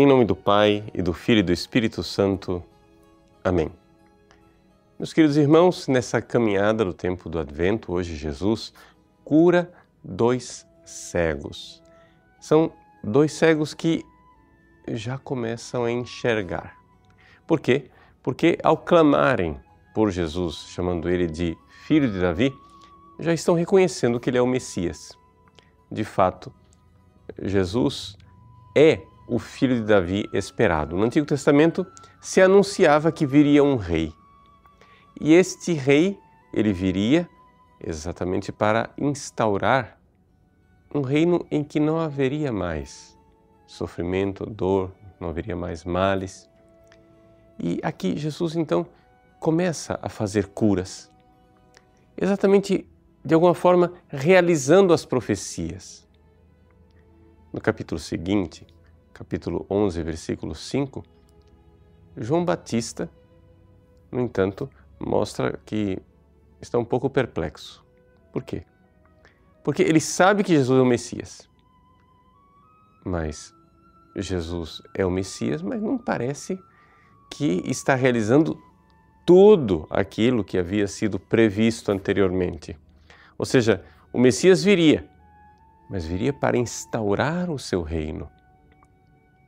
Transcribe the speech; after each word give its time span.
Em 0.00 0.06
nome 0.06 0.24
do 0.24 0.34
Pai 0.34 0.82
e 0.94 1.02
do 1.02 1.12
Filho 1.12 1.40
e 1.40 1.42
do 1.42 1.52
Espírito 1.52 2.02
Santo. 2.02 2.64
Amém. 3.44 3.70
Meus 4.98 5.12
queridos 5.12 5.36
irmãos, 5.36 5.86
nessa 5.88 6.22
caminhada 6.22 6.86
do 6.86 6.94
tempo 6.94 7.28
do 7.28 7.38
Advento, 7.38 7.92
hoje 7.92 8.16
Jesus 8.16 8.72
cura 9.22 9.70
dois 10.02 10.66
cegos. 10.86 11.82
São 12.40 12.72
dois 13.04 13.34
cegos 13.34 13.74
que 13.74 14.02
já 14.88 15.18
começam 15.18 15.84
a 15.84 15.90
enxergar. 15.90 16.78
Por 17.46 17.60
quê? 17.60 17.90
Porque 18.22 18.58
ao 18.62 18.78
clamarem 18.78 19.60
por 19.94 20.10
Jesus, 20.10 20.64
chamando 20.70 21.10
ele 21.10 21.26
de 21.26 21.58
filho 21.84 22.10
de 22.10 22.18
Davi, 22.18 22.50
já 23.18 23.34
estão 23.34 23.54
reconhecendo 23.54 24.18
que 24.18 24.30
ele 24.30 24.38
é 24.38 24.42
o 24.42 24.46
Messias. 24.46 25.12
De 25.92 26.04
fato, 26.04 26.50
Jesus 27.42 28.16
é 28.74 29.09
o 29.30 29.38
filho 29.38 29.76
de 29.76 29.82
Davi 29.82 30.28
esperado. 30.32 30.96
No 30.96 31.04
Antigo 31.04 31.24
Testamento 31.24 31.86
se 32.20 32.42
anunciava 32.42 33.12
que 33.12 33.24
viria 33.24 33.62
um 33.62 33.76
rei. 33.76 34.12
E 35.20 35.32
este 35.32 35.72
rei, 35.72 36.18
ele 36.52 36.72
viria 36.72 37.28
exatamente 37.80 38.50
para 38.50 38.90
instaurar 38.98 39.96
um 40.92 41.00
reino 41.00 41.46
em 41.48 41.62
que 41.62 41.78
não 41.78 42.00
haveria 42.00 42.52
mais 42.52 43.16
sofrimento, 43.68 44.44
dor, 44.44 44.90
não 45.20 45.28
haveria 45.28 45.54
mais 45.54 45.84
males. 45.84 46.50
E 47.56 47.78
aqui 47.84 48.16
Jesus 48.16 48.56
então 48.56 48.84
começa 49.38 49.96
a 50.02 50.08
fazer 50.08 50.48
curas, 50.48 51.08
exatamente 52.20 52.84
de 53.24 53.32
alguma 53.32 53.54
forma 53.54 53.92
realizando 54.08 54.92
as 54.92 55.04
profecias. 55.04 56.04
No 57.52 57.60
capítulo 57.60 57.98
seguinte, 57.98 58.66
capítulo 59.20 59.66
11, 59.68 60.02
versículo 60.02 60.54
5, 60.54 61.04
João 62.16 62.42
Batista, 62.42 63.10
no 64.10 64.18
entanto, 64.18 64.66
mostra 64.98 65.60
que 65.66 65.98
está 66.58 66.78
um 66.78 66.84
pouco 66.86 67.10
perplexo. 67.10 67.84
Por 68.32 68.42
quê? 68.42 68.62
Porque 69.62 69.82
ele 69.82 70.00
sabe 70.00 70.42
que 70.42 70.54
Jesus 70.54 70.78
é 70.78 70.82
o 70.82 70.86
Messias. 70.86 71.46
Mas 73.04 73.54
Jesus 74.16 74.80
é 74.94 75.04
o 75.04 75.10
Messias, 75.10 75.60
mas 75.60 75.82
não 75.82 75.98
parece 75.98 76.58
que 77.30 77.62
está 77.66 77.94
realizando 77.94 78.58
tudo 79.26 79.86
aquilo 79.90 80.42
que 80.42 80.56
havia 80.56 80.88
sido 80.88 81.20
previsto 81.20 81.92
anteriormente. 81.92 82.74
Ou 83.36 83.44
seja, 83.44 83.84
o 84.14 84.18
Messias 84.18 84.64
viria, 84.64 85.06
mas 85.90 86.06
viria 86.06 86.32
para 86.32 86.56
instaurar 86.56 87.50
o 87.50 87.58
seu 87.58 87.82
reino. 87.82 88.30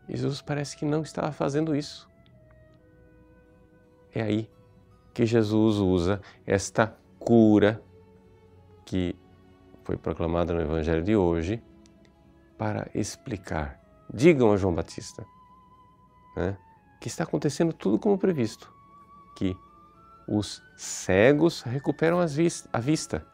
Jesus 0.09 0.43
parece 0.43 0.77
que 0.77 0.85
não 0.85 1.03
estava 1.03 1.33
fazendo 1.33 1.75
isso. 1.75 2.09
É 4.15 4.23
aí 4.23 4.51
que 5.15 5.25
Jesus 5.25 5.77
usa 5.77 6.21
esta 6.47 6.95
cura 7.19 7.83
que 8.85 9.17
foi 9.85 9.97
proclamada 9.97 10.53
no 10.53 10.61
Evangelho 10.61 11.03
de 11.03 11.17
hoje 11.17 11.63
para 12.59 12.89
explicar. 12.95 13.81
Digam 14.13 14.53
a 14.53 14.57
João 14.57 14.75
Batista 14.75 15.25
né, 16.37 16.57
que 17.01 17.09
está 17.09 17.25
acontecendo 17.25 17.73
tudo 17.73 17.99
como 17.99 18.19
previsto, 18.19 18.73
que 19.37 19.57
os 20.27 20.63
cegos 20.77 21.63
recuperam 21.63 22.21
a 22.21 22.79
vista, 22.81 23.27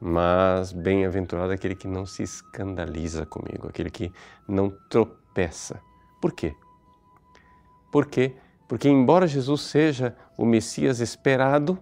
mas 0.00 0.72
bem-aventurado 0.72 1.52
aquele 1.52 1.74
que 1.74 1.88
não 1.88 2.04
se 2.04 2.22
escandaliza 2.22 3.26
comigo, 3.26 3.68
aquele 3.68 3.90
que 3.90 4.12
não 4.46 4.70
tropeça. 4.88 5.27
Por 6.20 6.32
quê? 6.32 6.54
Porque 7.92 8.34
porque, 8.68 8.86
embora 8.86 9.26
Jesus 9.26 9.62
seja 9.62 10.14
o 10.36 10.44
Messias 10.44 11.00
esperado, 11.00 11.78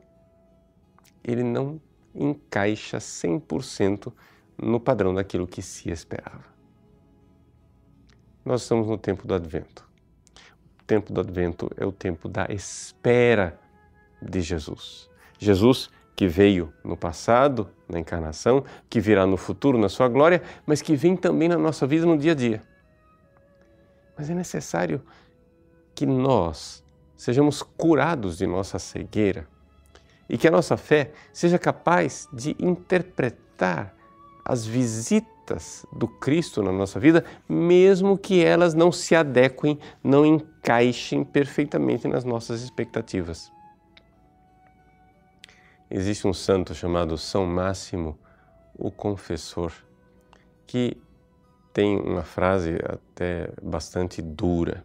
ele 1.22 1.43
não 1.43 1.81
encaixa 2.15 2.99
100% 2.99 4.12
no 4.56 4.78
padrão 4.78 5.12
daquilo 5.12 5.49
que 5.49 5.61
se 5.61 5.91
esperava. 5.91 6.45
Nós 8.45 8.62
estamos 8.62 8.87
no 8.87 8.97
tempo 8.97 9.27
do 9.27 9.34
Advento. 9.34 9.84
O 10.81 10.84
tempo 10.84 11.12
do 11.12 11.21
Advento 11.21 11.69
é 11.77 11.84
o 11.84 11.91
tempo 11.91 12.28
da 12.28 12.47
espera 12.50 13.59
de 14.22 14.41
Jesus. 14.41 15.11
Jesus 15.41 15.91
que 16.15 16.28
veio 16.28 16.72
no 16.84 16.97
passado, 16.97 17.69
na 17.89 17.99
encarnação, 17.99 18.65
que 18.89 19.00
virá 19.00 19.27
no 19.27 19.37
futuro, 19.37 19.77
na 19.77 19.89
sua 19.89 20.09
glória, 20.09 20.41
mas 20.65 20.81
que 20.81 20.95
vem 20.95 21.16
também 21.16 21.49
na 21.49 21.59
nossa 21.59 21.84
vida 21.84 22.06
no 22.06 22.16
dia 22.16 22.33
a 22.33 22.34
dia. 22.34 22.76
Mas 24.16 24.31
é 24.31 24.34
necessário 24.34 25.03
que 25.94 26.06
nós 26.06 26.82
sejamos 27.16 27.62
curados 27.62 28.37
de 28.37 28.47
nossa 28.47 28.78
cegueira 28.78 29.49
e 30.28 30.37
que 30.37 30.49
a 30.49 30.50
nossa 30.50 30.77
fé 30.77 31.12
seja 31.32 31.59
capaz 31.59 32.28
de 32.32 32.56
interpretar 32.59 33.94
as 34.44 34.66
visitas 34.66 35.87
do 35.93 36.06
Cristo 36.06 36.62
na 36.62 36.72
nossa 36.72 37.00
vida, 37.00 37.25
mesmo 37.49 38.19
que 38.19 38.44
elas 38.44 38.75
não 38.75 38.91
se 38.91 39.15
adequem, 39.15 39.78
não 40.03 40.27
encaixem 40.27 41.25
perfeitamente 41.25 42.06
nas 42.09 42.25
nossas 42.25 42.62
expectativas. 42.62 43.53
Existe 45.91 46.27
um 46.27 46.33
santo 46.33 46.75
chamado 46.75 47.16
São 47.16 47.47
Máximo, 47.47 48.19
o 48.75 48.91
Confessor, 48.91 49.72
que 50.66 51.00
tem 51.77 52.01
uma 52.01 52.23
frase 52.23 52.79
até 52.83 53.51
bastante 53.63 54.23
dura. 54.23 54.83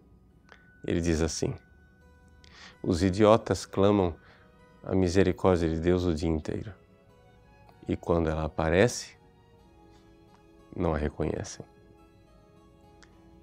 Ele 0.86 1.00
diz 1.00 1.22
assim: 1.22 1.54
Os 2.84 3.02
idiotas 3.02 3.66
clamam 3.66 4.14
a 4.84 4.94
misericórdia 4.94 5.70
de 5.70 5.80
Deus 5.80 6.04
o 6.04 6.14
dia 6.14 6.28
inteiro. 6.28 6.74
E 7.88 7.96
quando 7.96 8.30
ela 8.30 8.44
aparece, 8.44 9.16
não 10.76 10.94
a 10.94 10.98
reconhecem. 10.98 11.66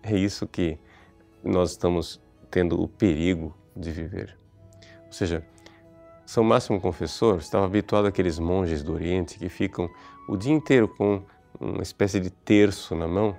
É 0.03 0.15
isso 0.15 0.47
que 0.47 0.79
nós 1.43 1.71
estamos 1.71 2.21
tendo 2.51 2.79
o 2.79 2.87
perigo 2.87 3.57
de 3.75 3.91
viver. 3.91 4.37
Ou 5.07 5.13
seja, 5.13 5.43
São 6.27 6.45
Máximo 6.45 6.79
Confessor 6.79 7.39
estava 7.39 7.65
habituado 7.65 8.09
àqueles 8.09 8.39
monges 8.39 8.83
do 8.83 8.93
Oriente 8.93 9.39
que 9.39 9.49
ficam 9.49 9.89
o 10.29 10.37
dia 10.37 10.53
inteiro 10.53 10.87
com 10.87 11.25
uma 11.61 11.83
espécie 11.83 12.21
de 12.21 12.31
terço 12.31 12.95
na 12.95 13.07
mão 13.07 13.37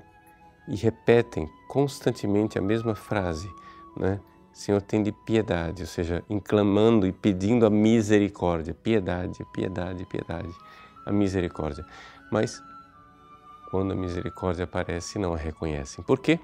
e 0.67 0.75
repetem 0.75 1.49
constantemente 1.67 2.57
a 2.57 2.61
mesma 2.61 2.95
frase, 2.95 3.49
né? 3.95 4.19
Senhor, 4.51 4.81
tem 4.81 5.01
de 5.01 5.11
piedade, 5.11 5.83
ou 5.83 5.87
seja, 5.87 6.23
inclamando 6.29 7.07
e 7.07 7.13
pedindo 7.13 7.65
a 7.65 7.69
misericórdia, 7.69 8.73
piedade, 8.73 9.45
piedade, 9.53 10.05
piedade, 10.05 10.53
a 11.05 11.11
misericórdia. 11.11 11.85
Mas 12.29 12.61
quando 13.71 13.93
a 13.93 13.95
misericórdia 13.95 14.65
aparece, 14.65 15.17
não 15.17 15.33
a 15.33 15.37
reconhecem. 15.37 16.03
Por 16.03 16.19
quê? 16.19 16.39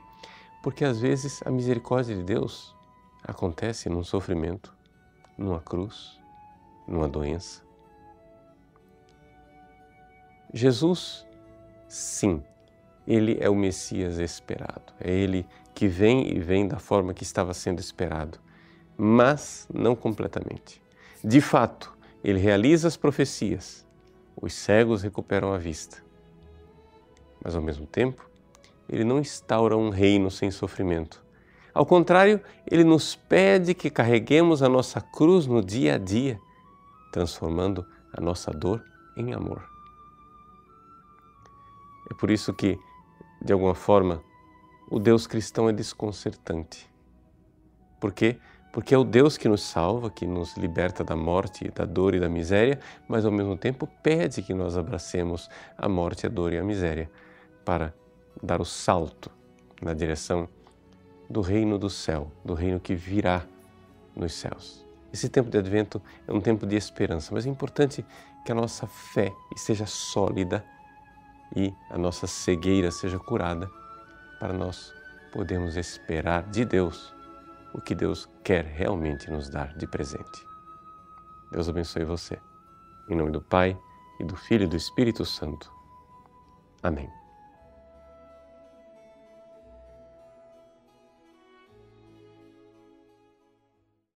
Porque 0.63 0.85
às 0.85 0.99
vezes 0.99 1.41
a 1.45 1.51
misericórdia 1.51 2.15
de 2.15 2.23
Deus 2.23 2.75
acontece 3.23 3.89
num 3.89 4.03
sofrimento, 4.03 4.73
numa 5.37 5.59
cruz, 5.59 6.19
numa 6.87 7.07
doença. 7.07 7.63
Jesus, 10.53 11.25
sim, 11.87 12.43
ele 13.07 13.37
é 13.39 13.49
o 13.49 13.55
Messias 13.55 14.17
esperado. 14.17 14.93
É 14.99 15.11
ele 15.11 15.45
que 15.73 15.87
vem 15.87 16.35
e 16.35 16.39
vem 16.39 16.67
da 16.67 16.79
forma 16.79 17.13
que 17.13 17.23
estava 17.23 17.53
sendo 17.53 17.79
esperado, 17.79 18.39
mas 18.97 19.67
não 19.73 19.95
completamente. 19.95 20.81
De 21.23 21.41
fato, 21.41 21.93
ele 22.23 22.39
realiza 22.39 22.87
as 22.87 22.97
profecias, 22.97 23.85
os 24.35 24.53
cegos 24.53 25.03
recuperam 25.03 25.53
a 25.53 25.57
vista. 25.57 26.03
Mas 27.43 27.55
ao 27.55 27.61
mesmo 27.61 27.85
tempo, 27.85 28.27
ele 28.89 29.03
não 29.03 29.19
instaura 29.19 29.77
um 29.77 29.89
reino 29.89 30.31
sem 30.31 30.49
sofrimento. 30.49 31.23
Ao 31.73 31.85
contrário, 31.85 32.39
ele 32.69 32.83
nos 32.83 33.15
pede 33.15 33.73
que 33.73 33.89
carreguemos 33.89 34.63
a 34.63 34.69
nossa 34.69 35.01
cruz 35.01 35.45
no 35.45 35.61
dia 35.61 35.95
a 35.95 35.97
dia, 35.97 36.39
transformando 37.11 37.85
a 38.13 38.21
nossa 38.21 38.49
dor 38.51 38.83
em 39.17 39.33
amor. 39.33 39.74
É 42.09 42.13
por 42.13 42.29
isso 42.31 42.53
que 42.53 42.79
de 43.45 43.53
alguma 43.53 43.75
forma, 43.75 44.23
o 44.89 44.99
Deus 44.99 45.27
cristão 45.27 45.69
é 45.69 45.73
desconcertante. 45.73 46.89
Por 47.99 48.11
quê? 48.11 48.37
Porque 48.71 48.93
é 48.93 48.97
o 48.97 49.03
Deus 49.03 49.37
que 49.37 49.47
nos 49.47 49.61
salva, 49.61 50.09
que 50.09 50.25
nos 50.25 50.57
liberta 50.57 51.03
da 51.03 51.15
morte, 51.15 51.69
da 51.71 51.85
dor 51.85 52.15
e 52.15 52.19
da 52.19 52.27
miséria, 52.27 52.79
mas 53.07 53.25
ao 53.25 53.31
mesmo 53.31 53.55
tempo 53.55 53.87
pede 54.03 54.41
que 54.41 54.53
nós 54.53 54.75
abracemos 54.75 55.49
a 55.77 55.87
morte, 55.87 56.25
a 56.25 56.29
dor 56.29 56.53
e 56.53 56.57
a 56.57 56.63
miséria 56.63 57.09
para 57.63 57.93
dar 58.41 58.59
o 58.59 58.65
salto 58.65 59.31
na 59.81 59.93
direção 59.93 60.49
do 61.29 61.41
reino 61.41 61.77
do 61.77 61.89
céu, 61.89 62.31
do 62.43 62.53
reino 62.53 62.79
que 62.79 62.95
virá 62.95 63.45
nos 64.15 64.33
céus. 64.33 64.85
Esse 65.13 65.29
tempo 65.29 65.49
de 65.49 65.57
advento 65.57 66.01
é 66.27 66.33
um 66.33 66.41
tempo 66.41 66.65
de 66.65 66.75
esperança, 66.75 67.33
mas 67.33 67.45
é 67.45 67.49
importante 67.49 68.05
que 68.43 68.51
a 68.51 68.55
nossa 68.55 68.85
fé 68.85 69.31
esteja 69.55 69.85
sólida 69.85 70.65
e 71.55 71.73
a 71.89 71.97
nossa 71.97 72.27
cegueira 72.27 72.91
seja 72.91 73.17
curada, 73.17 73.69
para 74.39 74.53
nós 74.53 74.93
podemos 75.31 75.75
esperar 75.77 76.43
de 76.49 76.65
Deus 76.65 77.13
o 77.73 77.81
que 77.81 77.95
Deus 77.95 78.29
quer 78.43 78.65
realmente 78.65 79.29
nos 79.29 79.49
dar 79.49 79.75
de 79.77 79.87
presente. 79.87 80.47
Deus 81.51 81.69
abençoe 81.69 82.03
você. 82.05 82.39
Em 83.07 83.15
nome 83.15 83.31
do 83.31 83.41
Pai, 83.41 83.77
e 84.19 84.23
do 84.23 84.35
Filho 84.35 84.63
e 84.63 84.67
do 84.67 84.75
Espírito 84.75 85.25
Santo. 85.25 85.71
Amém. 86.81 87.24